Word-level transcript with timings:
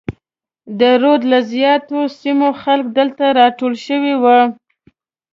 د 0.79 0.81
رود 1.01 1.21
له 1.31 1.39
زیاترو 1.51 2.01
سیمو 2.19 2.49
خلک 2.61 2.85
دلته 2.97 3.25
راټول 3.39 3.73
شوي 3.85 4.13
وو. 4.21 4.39